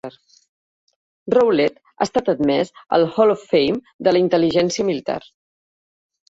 [1.35, 5.21] Rowlett ha estat admès al Hall of Fame de la intel·ligència militar.